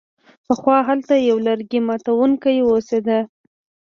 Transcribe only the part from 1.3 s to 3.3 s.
لرګي ماتوونکی اوسیده.